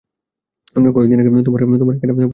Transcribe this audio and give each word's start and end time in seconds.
কয়েকদিন 0.95 1.17
আগে 1.19 1.29
তোমার 1.43 1.61
আর 1.61 1.65
একখানা 1.65 1.73
পত্র 1.73 1.87
পেয়েছিলাম। 1.89 2.29